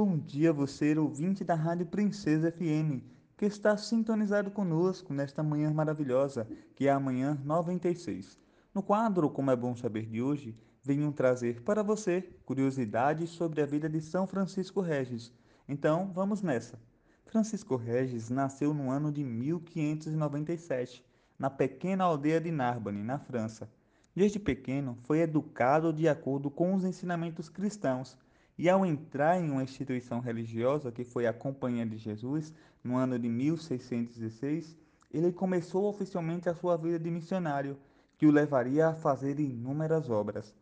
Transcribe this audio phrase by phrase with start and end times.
[0.00, 3.02] Bom dia, você ouvinte da Rádio Princesa FM,
[3.36, 8.38] que está sintonizado conosco nesta manhã maravilhosa, que é a manhã 96.
[8.72, 13.66] No quadro Como é Bom Saber de hoje, venho trazer para você curiosidades sobre a
[13.66, 15.32] vida de São Francisco Regis.
[15.68, 16.78] Então, vamos nessa.
[17.26, 21.04] Francisco Regis nasceu no ano de 1597,
[21.36, 23.68] na pequena aldeia de Narbonne, na França.
[24.14, 28.16] Desde pequeno, foi educado de acordo com os ensinamentos cristãos
[28.58, 33.16] e ao entrar em uma instituição religiosa, que foi a Companhia de Jesus, no ano
[33.16, 34.76] de 1616,
[35.12, 37.78] ele começou oficialmente a sua vida de missionário,
[38.16, 40.52] que o levaria a fazer inúmeras obras.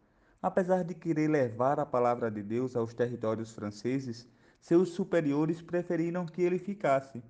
[0.43, 4.29] Apesar de querer levar a palavra de Deus aos territórios franceses,
[4.61, 7.23] seus superiores preferiram que ele ficasse,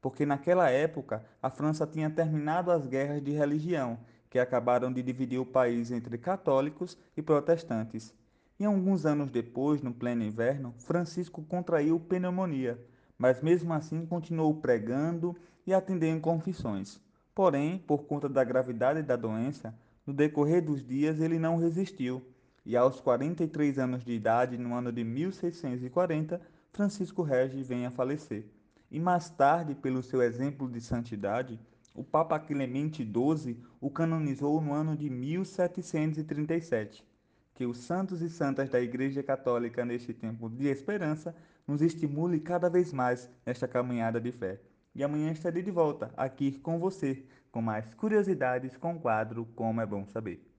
[0.00, 3.98] porque naquela época a França tinha terminado as guerras de religião,
[4.30, 8.14] que acabaram de dividir o país entre católicos e protestantes.
[8.58, 12.80] E alguns anos depois, no pleno inverno, Francisco contraiu pneumonia,
[13.18, 15.34] mas mesmo assim continuou pregando
[15.66, 17.00] e atendendo confissões.
[17.34, 22.22] Porém, por conta da gravidade da doença, no decorrer dos dias ele não resistiu,
[22.64, 28.46] e aos 43 anos de idade, no ano de 1640, Francisco Regis vem a falecer.
[28.88, 31.58] E mais tarde, pelo seu exemplo de santidade,
[31.92, 37.04] o Papa Clemente XII o canonizou no ano de 1737
[37.54, 41.34] que os santos e santas da Igreja Católica neste tempo de esperança
[41.66, 44.60] nos estimule cada vez mais nesta caminhada de fé.
[44.94, 49.80] E amanhã estarei de volta aqui com você com mais curiosidades com o quadro Como
[49.80, 50.53] é Bom Saber.